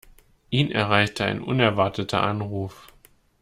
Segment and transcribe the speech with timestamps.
[0.49, 2.87] Ihn erreichte ein unerwarteter Anruf.